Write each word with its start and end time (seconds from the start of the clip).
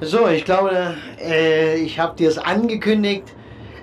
So, 0.00 0.28
ich 0.28 0.44
glaube, 0.44 0.94
äh, 1.22 1.76
ich 1.76 1.98
habe 1.98 2.16
dir 2.16 2.28
es 2.28 2.38
angekündigt. 2.38 3.24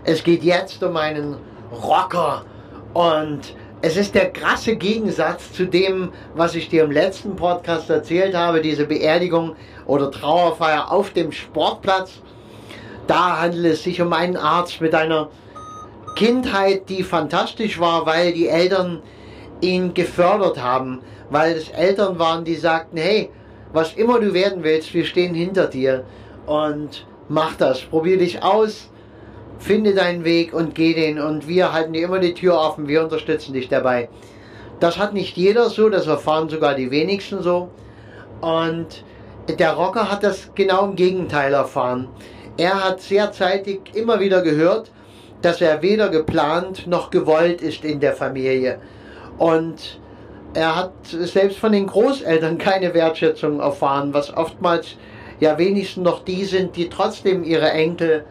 Es 0.03 0.23
geht 0.23 0.43
jetzt 0.43 0.83
um 0.83 0.95
einen 0.97 1.37
Rocker. 1.71 2.45
Und 2.93 3.55
es 3.81 3.97
ist 3.97 4.13
der 4.13 4.31
krasse 4.31 4.75
Gegensatz 4.75 5.51
zu 5.53 5.65
dem, 5.65 6.11
was 6.35 6.55
ich 6.55 6.69
dir 6.69 6.83
im 6.83 6.91
letzten 6.91 7.35
Podcast 7.35 7.89
erzählt 7.89 8.35
habe, 8.35 8.61
diese 8.61 8.85
Beerdigung 8.85 9.55
oder 9.85 10.11
Trauerfeier 10.11 10.91
auf 10.91 11.11
dem 11.11 11.31
Sportplatz. 11.31 12.21
Da 13.07 13.41
handelt 13.41 13.73
es 13.73 13.83
sich 13.83 13.99
um 14.01 14.13
einen 14.13 14.37
Arzt 14.37 14.81
mit 14.81 14.93
einer 14.93 15.29
Kindheit, 16.15 16.89
die 16.89 17.03
fantastisch 17.03 17.79
war, 17.79 18.05
weil 18.05 18.33
die 18.33 18.47
Eltern 18.47 19.01
ihn 19.61 19.93
gefördert 19.93 20.61
haben, 20.61 21.01
weil 21.29 21.53
es 21.53 21.69
Eltern 21.69 22.19
waren, 22.19 22.45
die 22.45 22.55
sagten, 22.55 22.97
hey, 22.97 23.31
was 23.73 23.93
immer 23.93 24.19
du 24.19 24.33
werden 24.33 24.63
willst, 24.63 24.93
wir 24.93 25.03
stehen 25.03 25.33
hinter 25.33 25.67
dir 25.67 26.05
und 26.45 27.05
mach 27.27 27.55
das, 27.55 27.81
probier 27.81 28.17
dich 28.17 28.43
aus, 28.43 28.89
finde 29.59 29.93
deinen 29.93 30.23
Weg 30.23 30.53
und 30.53 30.75
geh 30.75 30.93
den 30.93 31.19
und 31.19 31.47
wir 31.47 31.73
halten 31.73 31.93
dir 31.93 32.05
immer 32.05 32.19
die 32.19 32.33
Tür 32.33 32.59
offen, 32.59 32.87
wir 32.87 33.03
unterstützen 33.03 33.53
dich 33.53 33.67
dabei. 33.67 34.09
Das 34.79 34.97
hat 34.97 35.13
nicht 35.13 35.35
jeder 35.35 35.69
so, 35.69 35.89
das 35.89 36.07
erfahren 36.07 36.49
sogar 36.49 36.75
die 36.75 36.91
wenigsten 36.91 37.41
so 37.41 37.69
und 38.41 39.03
der 39.47 39.73
Rocker 39.73 40.09
hat 40.11 40.23
das 40.23 40.51
genau 40.55 40.85
im 40.85 40.95
Gegenteil 40.95 41.53
erfahren. 41.53 42.07
Er 42.57 42.83
hat 42.83 43.01
sehr 43.01 43.31
zeitig 43.31 43.95
immer 43.95 44.19
wieder 44.19 44.41
gehört, 44.41 44.91
dass 45.41 45.59
er 45.59 45.81
weder 45.81 46.09
geplant 46.09 46.87
noch 46.87 47.09
gewollt 47.09 47.61
ist 47.61 47.83
in 47.83 47.99
der 47.99 48.13
Familie. 48.13 48.79
Und 49.37 49.99
er 50.53 50.75
hat 50.75 50.93
selbst 51.05 51.57
von 51.57 51.71
den 51.71 51.87
Großeltern 51.87 52.57
keine 52.57 52.93
Wertschätzung 52.93 53.59
erfahren, 53.59 54.13
was 54.13 54.35
oftmals 54.35 54.95
ja 55.39 55.57
wenigstens 55.57 56.03
noch 56.03 56.23
die 56.23 56.45
sind, 56.45 56.75
die 56.75 56.89
trotzdem 56.89 57.43
ihre 57.43 57.71
Enkel 57.71 58.25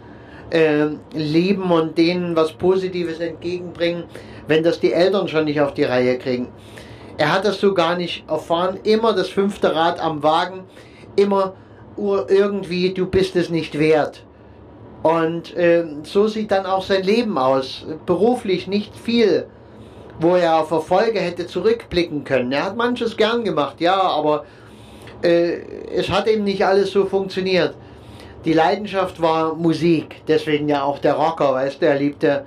äh, 0.51 0.87
lieben 1.13 1.71
und 1.71 1.99
denen 1.99 2.37
was 2.37 2.53
Positives 2.53 3.19
entgegenbringen, 3.19 4.05
wenn 4.47 4.63
das 4.63 4.81
die 4.81 4.93
Eltern 4.93 5.29
schon 5.29 5.47
nicht 5.47 5.61
auf 5.61 5.75
die 5.75 5.85
Reihe 5.85 6.19
kriegen. 6.19 6.49
Er 7.19 7.33
hat 7.33 7.45
das 7.45 7.61
so 7.61 7.75
gar 7.75 7.97
nicht 7.97 8.29
erfahren, 8.29 8.79
immer 8.85 9.13
das 9.13 9.29
fünfte 9.29 9.75
Rad 9.75 10.01
am 10.01 10.23
Wagen, 10.23 10.65
immer 11.17 11.55
irgendwie, 11.97 12.95
du 12.95 13.07
bist 13.07 13.37
es 13.37 13.51
nicht 13.51 13.79
wert. 13.79 14.25
Und 15.03 15.55
äh, 15.57 15.85
so 16.05 16.29
sieht 16.29 16.53
dann 16.53 16.65
auch 16.65 16.83
sein 16.83 17.03
Leben 17.03 17.37
aus. 17.37 17.85
Beruflich 18.07 18.67
nicht 18.67 18.97
viel 18.97 19.47
wo 20.23 20.37
er 20.37 20.61
auf 20.61 20.71
Erfolge 20.71 21.21
hätte 21.21 21.47
zurückblicken 21.47 22.25
können. 22.25 22.53
Er 22.53 22.65
hat 22.65 22.77
manches 22.77 23.17
gern 23.17 23.45
gemacht, 23.45 23.81
ja, 23.81 24.01
aber 24.01 24.45
äh, 25.23 25.59
es 25.95 26.09
hat 26.09 26.29
eben 26.29 26.45
nicht 26.45 26.65
alles 26.65 26.93
so 26.93 27.07
funktioniert. 27.07 27.75
Die 28.45 28.53
Leidenschaft 28.53 29.21
war 29.21 29.55
Musik, 29.55 30.23
deswegen 30.27 30.69
ja 30.69 30.83
auch 30.83 30.99
der 30.99 31.15
Rocker, 31.15 31.55
weißt 31.55 31.83
du, 31.83 31.87
er 31.87 31.99
liebte 31.99 32.45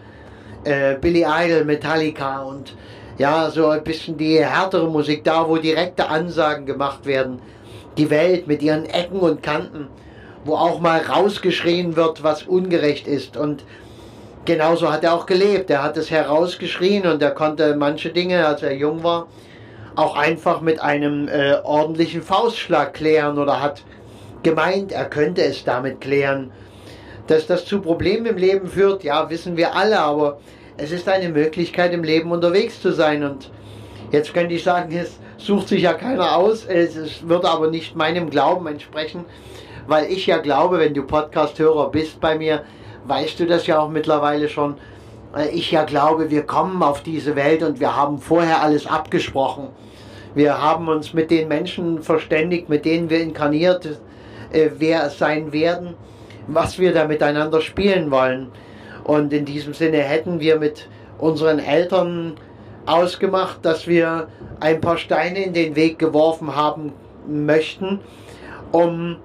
äh, 0.63 0.95
Billy 0.95 1.25
Idol, 1.27 1.65
Metallica 1.65 2.43
und 2.43 2.75
ja, 3.17 3.49
so 3.49 3.67
ein 3.67 3.83
bisschen 3.83 4.17
die 4.17 4.39
härtere 4.39 4.89
Musik, 4.89 5.23
da 5.23 5.47
wo 5.47 5.57
direkte 5.57 6.09
Ansagen 6.09 6.65
gemacht 6.65 7.05
werden. 7.05 7.39
Die 7.97 8.09
Welt 8.09 8.47
mit 8.47 8.61
ihren 8.61 8.85
Ecken 8.85 9.19
und 9.19 9.41
Kanten, 9.41 9.87
wo 10.43 10.55
auch 10.55 10.81
mal 10.81 10.99
rausgeschrien 10.99 11.95
wird, 11.95 12.23
was 12.23 12.43
ungerecht 12.43 13.07
ist 13.07 13.37
und 13.37 13.63
genauso 14.45 14.91
hat 14.91 15.03
er 15.03 15.13
auch 15.13 15.25
gelebt. 15.25 15.69
Er 15.69 15.83
hat 15.83 15.97
es 15.97 16.11
herausgeschrien 16.11 17.05
und 17.05 17.21
er 17.21 17.31
konnte 17.31 17.75
manche 17.75 18.09
Dinge, 18.09 18.45
als 18.45 18.63
er 18.63 18.73
jung 18.73 19.03
war, 19.03 19.27
auch 19.95 20.15
einfach 20.15 20.61
mit 20.61 20.79
einem 20.81 21.27
äh, 21.27 21.55
ordentlichen 21.63 22.21
Faustschlag 22.21 22.93
klären 22.93 23.37
oder 23.37 23.61
hat 23.61 23.83
gemeint, 24.43 24.91
er 24.91 25.05
könnte 25.05 25.41
es 25.43 25.63
damit 25.63 26.01
klären. 26.01 26.51
Dass 27.27 27.47
das 27.47 27.65
zu 27.65 27.81
Problemen 27.81 28.27
im 28.27 28.37
Leben 28.37 28.67
führt, 28.67 29.03
ja, 29.03 29.29
wissen 29.29 29.57
wir 29.57 29.75
alle, 29.75 29.99
aber 29.99 30.39
es 30.77 30.91
ist 30.91 31.09
eine 31.09 31.29
Möglichkeit 31.29 31.93
im 31.93 32.03
Leben 32.03 32.31
unterwegs 32.31 32.81
zu 32.81 32.91
sein 32.91 33.23
und 33.23 33.49
jetzt 34.11 34.33
könnte 34.33 34.53
ich 34.53 34.63
sagen, 34.63 34.95
es 34.95 35.19
sucht 35.37 35.69
sich 35.69 35.81
ja 35.83 35.93
keiner 35.93 36.35
aus, 36.35 36.65
es 36.65 37.27
wird 37.27 37.45
aber 37.45 37.71
nicht 37.71 37.95
meinem 37.95 38.29
Glauben 38.29 38.67
entsprechen, 38.67 39.25
weil 39.87 40.05
ich 40.11 40.27
ja 40.27 40.37
glaube, 40.37 40.79
wenn 40.79 40.93
du 40.93 41.03
Podcast-Hörer 41.03 41.89
bist 41.89 42.19
bei 42.19 42.37
mir, 42.37 42.63
weißt 43.07 43.39
du 43.39 43.45
das 43.45 43.67
ja 43.67 43.79
auch 43.79 43.89
mittlerweile 43.89 44.49
schon. 44.49 44.75
Äh, 45.35 45.49
ich 45.49 45.71
ja 45.71 45.83
glaube, 45.83 46.29
wir 46.29 46.43
kommen 46.43 46.81
auf 46.83 47.01
diese 47.01 47.35
Welt 47.35 47.63
und 47.63 47.79
wir 47.79 47.95
haben 47.95 48.19
vorher 48.19 48.61
alles 48.61 48.87
abgesprochen. 48.87 49.69
Wir 50.33 50.61
haben 50.61 50.87
uns 50.87 51.13
mit 51.13 51.31
den 51.31 51.47
Menschen 51.47 52.01
verständigt, 52.01 52.67
mit 52.67 52.83
denen 52.85 53.09
wir 53.09 53.21
inkarniert 53.21 53.85
äh, 54.51 54.69
wer 54.77 55.09
sein 55.09 55.53
werden, 55.53 55.95
was 56.47 56.77
wir 56.77 56.93
da 56.93 57.05
miteinander 57.05 57.61
spielen 57.61 58.11
wollen. 58.11 58.51
Und 59.03 59.33
in 59.33 59.45
diesem 59.45 59.73
Sinne 59.73 59.99
hätten 59.99 60.39
wir 60.39 60.59
mit 60.59 60.89
unseren 61.17 61.59
Eltern 61.59 62.33
ausgemacht, 62.85 63.59
dass 63.63 63.87
wir 63.87 64.27
ein 64.59 64.81
paar 64.81 64.97
Steine 64.97 65.43
in 65.43 65.53
den 65.53 65.75
Weg 65.75 65.99
geworfen 65.99 66.55
haben 66.55 66.93
möchten, 67.27 67.99
um 68.71 69.17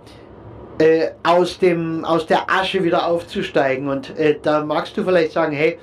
äh, 0.81 1.11
aus, 1.23 1.59
dem, 1.59 2.05
aus 2.05 2.27
der 2.27 2.51
Asche 2.51 2.83
wieder 2.83 3.07
aufzusteigen. 3.07 3.89
Und 3.89 4.19
äh, 4.19 4.39
da 4.43 4.65
magst 4.65 4.97
du 4.97 5.05
vielleicht 5.05 5.33
sagen, 5.33 5.53
hey, 5.53 5.79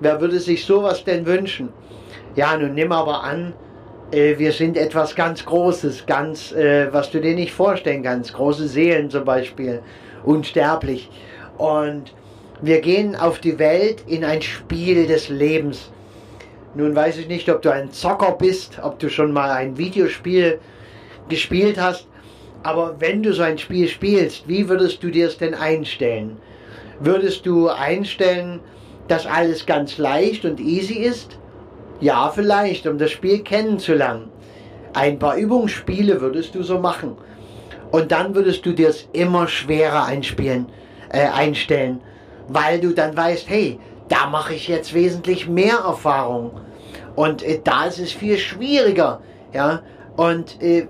wer 0.00 0.20
würde 0.20 0.40
sich 0.40 0.64
sowas 0.64 1.04
denn 1.04 1.24
wünschen? 1.24 1.68
Ja, 2.34 2.56
nun 2.56 2.74
nimm 2.74 2.90
aber 2.90 3.22
an, 3.22 3.54
äh, 4.10 4.36
wir 4.38 4.52
sind 4.52 4.76
etwas 4.76 5.14
ganz 5.14 5.44
Großes, 5.44 6.04
ganz, 6.06 6.52
äh, 6.52 6.92
was 6.92 7.10
du 7.12 7.20
dir 7.20 7.34
nicht 7.34 7.52
vorstellen 7.52 8.02
kannst. 8.02 8.32
Große 8.32 8.66
Seelen 8.66 9.08
zum 9.08 9.24
Beispiel, 9.24 9.82
unsterblich. 10.24 11.08
Und 11.56 12.12
wir 12.60 12.80
gehen 12.80 13.14
auf 13.14 13.38
die 13.38 13.58
Welt 13.58 14.02
in 14.08 14.24
ein 14.24 14.42
Spiel 14.42 15.06
des 15.06 15.28
Lebens. 15.28 15.92
Nun 16.74 16.94
weiß 16.94 17.18
ich 17.18 17.28
nicht, 17.28 17.48
ob 17.48 17.62
du 17.62 17.72
ein 17.72 17.92
Zocker 17.92 18.32
bist, 18.32 18.80
ob 18.82 18.98
du 18.98 19.08
schon 19.08 19.32
mal 19.32 19.50
ein 19.50 19.78
Videospiel 19.78 20.58
gespielt 21.28 21.80
hast. 21.80 22.09
Aber 22.62 23.00
wenn 23.00 23.22
du 23.22 23.32
so 23.32 23.42
ein 23.42 23.58
Spiel 23.58 23.88
spielst, 23.88 24.46
wie 24.46 24.68
würdest 24.68 25.02
du 25.02 25.10
dir 25.10 25.26
es 25.28 25.38
denn 25.38 25.54
einstellen? 25.54 26.36
Würdest 27.00 27.46
du 27.46 27.68
einstellen, 27.68 28.60
dass 29.08 29.26
alles 29.26 29.64
ganz 29.64 29.96
leicht 29.96 30.44
und 30.44 30.60
easy 30.60 30.98
ist? 30.98 31.38
Ja, 32.00 32.30
vielleicht, 32.34 32.86
um 32.86 32.98
das 32.98 33.10
Spiel 33.10 33.40
kennenzulernen. 33.40 34.28
Ein 34.92 35.18
paar 35.18 35.36
Übungsspiele 35.36 36.20
würdest 36.20 36.54
du 36.54 36.62
so 36.62 36.78
machen. 36.78 37.16
Und 37.90 38.12
dann 38.12 38.34
würdest 38.34 38.64
du 38.66 38.72
dir 38.72 38.88
es 38.88 39.08
immer 39.12 39.48
schwerer 39.48 40.04
einspielen, 40.04 40.66
äh, 41.10 41.26
einstellen, 41.26 42.00
weil 42.48 42.80
du 42.80 42.92
dann 42.92 43.16
weißt, 43.16 43.48
hey, 43.48 43.78
da 44.08 44.26
mache 44.26 44.54
ich 44.54 44.68
jetzt 44.68 44.92
wesentlich 44.92 45.48
mehr 45.48 45.76
Erfahrung. 45.76 46.52
Und 47.16 47.42
äh, 47.42 47.60
da 47.62 47.86
ist 47.86 47.98
es 47.98 48.12
viel 48.12 48.38
schwieriger. 48.38 49.20
Ja? 49.52 49.82
Und 50.16 50.60
äh, 50.62 50.86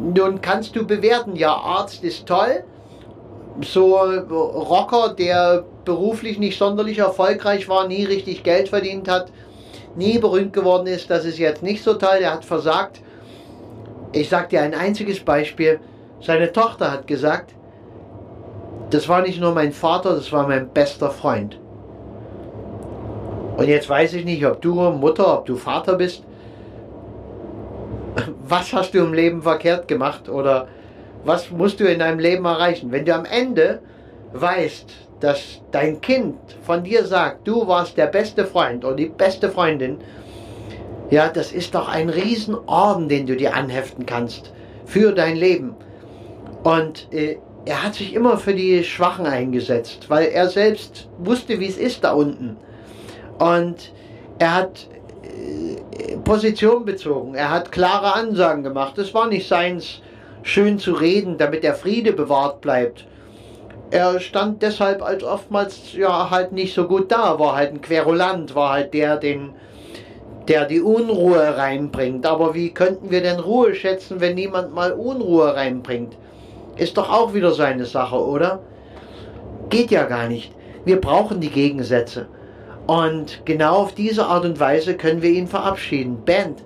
nun 0.00 0.40
kannst 0.40 0.76
du 0.76 0.86
bewerten, 0.86 1.36
ja, 1.36 1.54
Arzt 1.54 2.04
ist 2.04 2.26
toll. 2.26 2.64
So 3.62 3.94
Rocker, 3.96 5.14
der 5.14 5.64
beruflich 5.84 6.38
nicht 6.38 6.58
sonderlich 6.58 6.98
erfolgreich 6.98 7.68
war, 7.68 7.88
nie 7.88 8.04
richtig 8.04 8.42
Geld 8.42 8.68
verdient 8.68 9.08
hat, 9.08 9.32
nie 9.94 10.18
berühmt 10.18 10.52
geworden 10.52 10.86
ist, 10.86 11.08
das 11.08 11.24
ist 11.24 11.38
jetzt 11.38 11.62
nicht 11.62 11.82
so 11.82 11.94
toll, 11.94 12.18
der 12.20 12.34
hat 12.34 12.44
versagt. 12.44 13.00
Ich 14.12 14.28
sag 14.28 14.50
dir 14.50 14.60
ein 14.62 14.74
einziges 14.74 15.20
Beispiel. 15.20 15.80
Seine 16.20 16.52
Tochter 16.52 16.92
hat 16.92 17.06
gesagt, 17.06 17.54
das 18.90 19.08
war 19.08 19.22
nicht 19.22 19.40
nur 19.40 19.52
mein 19.52 19.72
Vater, 19.72 20.14
das 20.14 20.32
war 20.32 20.46
mein 20.46 20.68
bester 20.68 21.10
Freund. 21.10 21.58
Und 23.56 23.68
jetzt 23.68 23.88
weiß 23.88 24.12
ich 24.14 24.24
nicht, 24.24 24.44
ob 24.44 24.60
du 24.60 24.74
Mutter, 24.74 25.38
ob 25.38 25.46
du 25.46 25.56
Vater 25.56 25.94
bist 25.94 26.24
was 28.48 28.72
hast 28.72 28.94
du 28.94 28.98
im 28.98 29.12
Leben 29.12 29.42
verkehrt 29.42 29.88
gemacht 29.88 30.28
oder 30.28 30.68
was 31.24 31.50
musst 31.50 31.80
du 31.80 31.84
in 31.84 31.98
deinem 31.98 32.18
Leben 32.18 32.44
erreichen. 32.44 32.92
Wenn 32.92 33.04
du 33.04 33.14
am 33.14 33.24
Ende 33.24 33.80
weißt, 34.32 34.92
dass 35.20 35.60
dein 35.72 36.00
Kind 36.00 36.36
von 36.62 36.84
dir 36.84 37.04
sagt, 37.04 37.48
du 37.48 37.66
warst 37.66 37.96
der 37.96 38.06
beste 38.06 38.44
Freund 38.44 38.84
oder 38.84 38.96
die 38.96 39.06
beste 39.06 39.50
Freundin, 39.50 39.98
ja, 41.10 41.28
das 41.28 41.52
ist 41.52 41.74
doch 41.74 41.88
ein 41.88 42.08
Riesenorden, 42.08 43.08
den 43.08 43.26
du 43.26 43.36
dir 43.36 43.54
anheften 43.54 44.06
kannst 44.06 44.52
für 44.84 45.12
dein 45.12 45.36
Leben. 45.36 45.74
Und 46.62 47.12
äh, 47.12 47.38
er 47.64 47.82
hat 47.82 47.94
sich 47.94 48.14
immer 48.14 48.38
für 48.38 48.54
die 48.54 48.84
Schwachen 48.84 49.26
eingesetzt, 49.26 50.08
weil 50.08 50.26
er 50.28 50.48
selbst 50.48 51.08
wusste, 51.18 51.58
wie 51.60 51.68
es 51.68 51.76
ist 51.76 52.04
da 52.04 52.12
unten. 52.12 52.56
Und 53.38 53.92
er 54.38 54.54
hat 54.54 54.88
Position 56.24 56.84
bezogen. 56.84 57.34
Er 57.34 57.50
hat 57.50 57.70
klare 57.70 58.14
Ansagen 58.14 58.64
gemacht. 58.64 58.98
Es 58.98 59.14
war 59.14 59.28
nicht 59.28 59.46
seins, 59.46 60.00
schön 60.42 60.78
zu 60.78 60.92
reden, 60.92 61.38
damit 61.38 61.62
der 61.62 61.74
Friede 61.74 62.12
bewahrt 62.12 62.60
bleibt. 62.60 63.06
Er 63.90 64.18
stand 64.18 64.62
deshalb 64.62 65.02
als 65.02 65.22
oftmals 65.22 65.92
ja 65.92 66.30
halt 66.30 66.50
nicht 66.50 66.74
so 66.74 66.88
gut 66.88 67.12
da, 67.12 67.38
war 67.38 67.54
halt 67.54 67.72
ein 67.72 67.80
Querulant, 67.80 68.54
war 68.56 68.72
halt 68.72 68.94
der, 68.94 69.16
den, 69.16 69.50
der 70.48 70.64
die 70.64 70.80
Unruhe 70.80 71.56
reinbringt. 71.56 72.26
Aber 72.26 72.54
wie 72.54 72.70
könnten 72.70 73.10
wir 73.10 73.22
denn 73.22 73.38
Ruhe 73.38 73.74
schätzen, 73.74 74.20
wenn 74.20 74.34
niemand 74.34 74.74
mal 74.74 74.92
Unruhe 74.92 75.54
reinbringt? 75.54 76.16
Ist 76.76 76.96
doch 76.96 77.10
auch 77.10 77.34
wieder 77.34 77.52
seine 77.52 77.84
Sache, 77.84 78.16
oder? 78.16 78.60
Geht 79.70 79.92
ja 79.92 80.04
gar 80.04 80.28
nicht. 80.28 80.52
Wir 80.84 81.00
brauchen 81.00 81.40
die 81.40 81.50
Gegensätze. 81.50 82.26
Und 82.86 83.44
genau 83.44 83.76
auf 83.76 83.94
diese 83.94 84.26
Art 84.26 84.44
und 84.44 84.60
Weise 84.60 84.94
können 84.94 85.22
wir 85.22 85.30
ihn 85.30 85.48
verabschieden. 85.48 86.24
Band. 86.24 86.62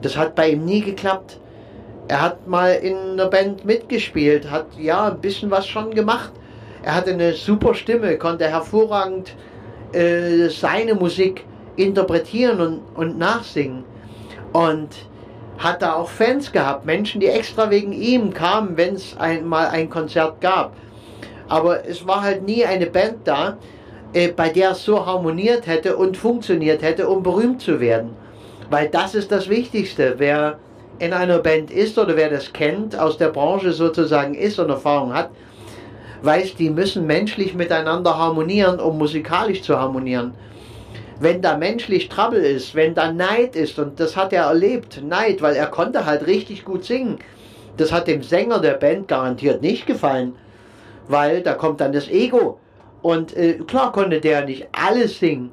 Das 0.00 0.16
hat 0.16 0.34
bei 0.34 0.50
ihm 0.50 0.64
nie 0.64 0.80
geklappt. 0.80 1.38
Er 2.08 2.22
hat 2.22 2.46
mal 2.46 2.70
in 2.70 2.96
einer 2.96 3.26
Band 3.26 3.64
mitgespielt, 3.66 4.50
hat 4.50 4.66
ja 4.78 5.08
ein 5.08 5.20
bisschen 5.20 5.50
was 5.50 5.66
schon 5.66 5.90
gemacht. 5.94 6.32
Er 6.82 6.94
hatte 6.94 7.10
eine 7.10 7.34
super 7.34 7.74
Stimme, 7.74 8.16
konnte 8.16 8.48
hervorragend 8.48 9.34
äh, 9.92 10.48
seine 10.48 10.94
Musik 10.94 11.44
interpretieren 11.76 12.60
und, 12.60 12.80
und 12.94 13.18
nachsingen. 13.18 13.84
Und 14.52 14.88
hat 15.58 15.82
da 15.82 15.94
auch 15.94 16.08
Fans 16.08 16.50
gehabt, 16.50 16.86
Menschen, 16.86 17.20
die 17.20 17.26
extra 17.26 17.68
wegen 17.68 17.92
ihm 17.92 18.32
kamen, 18.32 18.76
wenn 18.76 18.94
es 18.94 19.16
einmal 19.18 19.66
ein 19.66 19.90
Konzert 19.90 20.40
gab. 20.40 20.72
Aber 21.48 21.86
es 21.86 22.06
war 22.06 22.22
halt 22.22 22.44
nie 22.44 22.64
eine 22.64 22.86
Band 22.86 23.18
da, 23.24 23.58
äh, 24.12 24.28
bei 24.28 24.48
der 24.48 24.72
es 24.72 24.84
so 24.84 25.04
harmoniert 25.04 25.66
hätte 25.66 25.96
und 25.96 26.16
funktioniert 26.16 26.82
hätte, 26.82 27.08
um 27.08 27.22
berühmt 27.22 27.60
zu 27.60 27.80
werden. 27.80 28.10
Weil 28.70 28.88
das 28.88 29.14
ist 29.14 29.30
das 29.32 29.48
Wichtigste. 29.48 30.14
Wer 30.18 30.58
in 30.98 31.12
einer 31.12 31.38
Band 31.38 31.70
ist 31.70 31.98
oder 31.98 32.16
wer 32.16 32.30
das 32.30 32.52
kennt, 32.52 32.98
aus 32.98 33.18
der 33.18 33.28
Branche 33.28 33.72
sozusagen 33.72 34.34
ist 34.34 34.58
und 34.58 34.70
Erfahrung 34.70 35.14
hat, 35.14 35.30
weiß, 36.22 36.56
die 36.56 36.70
müssen 36.70 37.06
menschlich 37.06 37.54
miteinander 37.54 38.18
harmonieren, 38.18 38.80
um 38.80 38.98
musikalisch 38.98 39.62
zu 39.62 39.78
harmonieren. 39.78 40.34
Wenn 41.20 41.42
da 41.42 41.56
menschlich 41.56 42.08
Trouble 42.08 42.38
ist, 42.38 42.74
wenn 42.74 42.94
da 42.94 43.12
Neid 43.12 43.56
ist, 43.56 43.78
und 43.78 43.98
das 43.98 44.16
hat 44.16 44.32
er 44.32 44.44
erlebt, 44.44 45.02
Neid, 45.02 45.42
weil 45.42 45.56
er 45.56 45.66
konnte 45.66 46.06
halt 46.06 46.26
richtig 46.26 46.64
gut 46.64 46.84
singen. 46.84 47.18
Das 47.76 47.92
hat 47.92 48.08
dem 48.08 48.22
Sänger 48.22 48.60
der 48.60 48.74
Band 48.74 49.08
garantiert 49.08 49.62
nicht 49.62 49.86
gefallen, 49.86 50.34
weil 51.08 51.42
da 51.42 51.54
kommt 51.54 51.80
dann 51.80 51.92
das 51.92 52.08
Ego. 52.08 52.58
Und 53.02 53.36
äh, 53.36 53.54
klar 53.66 53.92
konnte 53.92 54.20
der 54.20 54.44
nicht 54.44 54.68
alles 54.72 55.18
singen, 55.18 55.50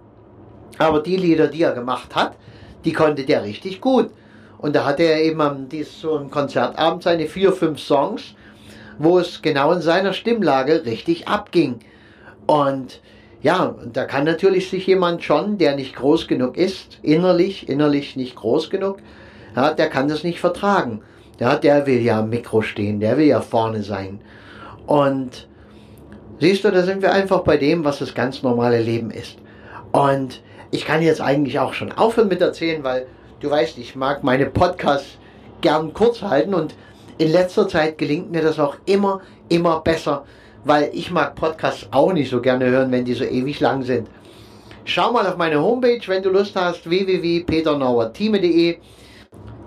aber 0.78 1.02
die 1.02 1.18
Lieder, 1.18 1.48
die 1.48 1.64
er 1.64 1.74
gemacht 1.74 2.16
hat, 2.16 2.36
die 2.84 2.94
konnte 2.94 3.24
der 3.24 3.44
richtig 3.44 3.82
gut. 3.82 4.10
Und 4.58 4.76
da 4.76 4.86
hatte 4.86 5.04
er 5.04 5.22
eben 5.22 5.42
am 5.42 5.68
so 5.84 6.18
einem 6.18 6.32
Konzertabend 6.32 7.04
seine 7.04 7.28
vier, 7.28 7.54
fünf 7.54 7.80
Songs, 7.80 8.36
wo 8.98 9.20
es 9.20 9.42
genau 9.42 9.72
in 9.74 9.82
seiner 9.82 10.14
Stimmlage 10.14 10.86
richtig 10.86 11.28
abging. 11.28 11.80
Und 12.48 13.02
ja, 13.42 13.76
da 13.94 14.06
kann 14.06 14.24
natürlich 14.24 14.70
sich 14.70 14.88
jemand 14.88 15.24
schon, 15.24 15.58
der 15.58 15.76
nicht 15.76 15.96
groß 15.96 16.28
genug 16.28 16.58
ist, 16.58 17.00
innerlich, 17.04 17.70
innerlich 17.70 18.16
nicht 18.16 18.36
groß 18.36 18.70
genug, 18.70 18.98
ja, 19.56 19.74
der 19.74 19.90
kann 19.90 20.08
das 20.08 20.24
nicht 20.24 20.40
vertragen. 20.40 21.02
Ja, 21.40 21.56
der 21.56 21.86
will 21.86 22.02
ja 22.02 22.20
am 22.20 22.30
Mikro 22.30 22.62
stehen, 22.62 23.00
der 23.00 23.18
will 23.18 23.26
ja 23.26 23.42
vorne 23.42 23.84
sein. 23.84 24.20
Und 24.88 25.48
siehst 26.40 26.64
du, 26.64 26.72
da 26.72 26.84
sind 26.84 27.02
wir 27.02 27.12
einfach 27.12 27.42
bei 27.42 27.58
dem, 27.58 27.84
was 27.84 28.00
das 28.00 28.14
ganz 28.14 28.44
normale 28.44 28.82
Leben 28.82 29.12
ist. 29.12 29.38
Und 29.92 30.42
ich 30.72 30.86
kann 30.86 31.02
jetzt 31.02 31.22
eigentlich 31.22 31.60
auch 31.60 31.74
schon 31.74 31.92
aufhören 31.92 32.28
mit 32.28 32.42
erzählen, 32.42 32.84
weil 32.84 33.08
du 33.40 33.50
weißt, 33.50 33.78
ich 33.78 33.96
mag 33.96 34.24
meine 34.24 34.48
Podcasts 34.48 35.18
gern 35.62 35.94
kurz 35.94 36.22
halten 36.22 36.54
und 36.54 36.76
in 37.18 37.32
letzter 37.32 37.68
Zeit 37.68 37.98
gelingt 37.98 38.32
mir 38.32 38.42
das 38.42 38.60
auch 38.60 38.76
immer, 38.86 39.22
immer 39.48 39.80
besser, 39.80 40.26
weil 40.66 40.90
ich 40.94 41.12
mag 41.12 41.36
Podcasts 41.36 41.88
auch 41.92 42.12
nicht 42.12 42.30
so 42.30 42.42
gerne 42.42 42.66
hören, 42.66 42.92
wenn 42.92 43.06
die 43.06 43.14
so 43.14 43.24
ewig 43.24 43.60
lang 43.62 43.84
sind. 43.84 44.10
Schau 44.84 45.12
mal 45.12 45.26
auf 45.26 45.38
meine 45.38 45.62
Homepage, 45.62 46.02
wenn 46.08 46.22
du 46.22 46.30
Lust 46.30 46.56
hast, 46.56 46.88
www.peternauertime.de. 46.90 48.78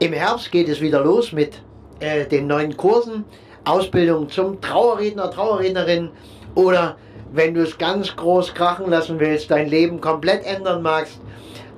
Im 0.00 0.12
Herbst 0.12 0.52
geht 0.52 0.68
es 0.68 0.80
wieder 0.80 1.02
los 1.02 1.32
mit 1.32 1.60
äh, 2.00 2.26
den 2.26 2.46
neuen 2.46 2.76
Kursen, 2.76 3.24
Ausbildung 3.64 4.28
zum 4.28 4.60
Trauerredner, 4.60 5.30
Trauerrednerin 5.30 6.10
oder 6.58 6.96
wenn 7.32 7.54
du 7.54 7.62
es 7.62 7.78
ganz 7.78 8.16
groß 8.16 8.52
krachen 8.52 8.90
lassen 8.90 9.20
willst, 9.20 9.48
dein 9.48 9.68
Leben 9.68 10.00
komplett 10.00 10.44
ändern 10.44 10.82
magst, 10.82 11.20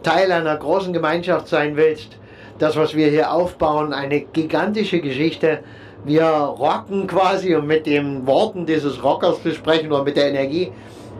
Teil 0.02 0.32
einer 0.32 0.56
großen 0.56 0.94
Gemeinschaft 0.94 1.48
sein 1.48 1.76
willst, 1.76 2.16
das, 2.58 2.76
was 2.76 2.94
wir 2.94 3.08
hier 3.08 3.30
aufbauen, 3.30 3.92
eine 3.92 4.20
gigantische 4.20 5.00
Geschichte. 5.00 5.58
Wir 6.06 6.24
rocken 6.24 7.06
quasi, 7.06 7.54
um 7.54 7.66
mit 7.66 7.84
den 7.84 8.26
Worten 8.26 8.64
dieses 8.64 9.04
Rockers 9.04 9.42
zu 9.42 9.52
sprechen 9.52 9.92
oder 9.92 10.02
mit 10.02 10.16
der 10.16 10.30
Energie, 10.30 10.72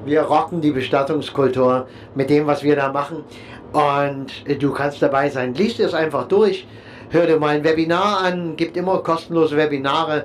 wir 0.06 0.22
rocken 0.22 0.62
die 0.62 0.70
Bestattungskultur 0.70 1.86
mit 2.14 2.30
dem, 2.30 2.46
was 2.46 2.62
wir 2.62 2.76
da 2.76 2.90
machen. 2.90 3.24
Und 3.72 4.62
du 4.62 4.72
kannst 4.72 5.02
dabei 5.02 5.28
sein. 5.28 5.52
Lies 5.52 5.78
es 5.78 5.92
einfach 5.92 6.26
durch. 6.28 6.66
Hör 7.10 7.26
dir 7.26 7.38
mal 7.38 7.56
ein 7.56 7.64
Webinar 7.64 8.22
an. 8.22 8.56
Gibt 8.56 8.78
immer 8.78 9.02
kostenlose 9.02 9.58
Webinare, 9.58 10.24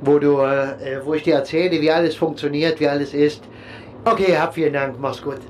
wo, 0.00 0.18
du, 0.18 0.40
äh, 0.40 1.00
wo 1.04 1.14
ich 1.14 1.22
dir 1.22 1.36
erzähle, 1.36 1.80
wie 1.80 1.90
alles 1.90 2.14
funktioniert, 2.16 2.80
wie 2.80 2.88
alles 2.88 3.14
ist. 3.14 3.42
Okay, 4.04 4.36
hab 4.36 4.54
vielen 4.54 4.72
Dank. 4.72 4.96
Mach's 5.00 5.22
gut. 5.22 5.40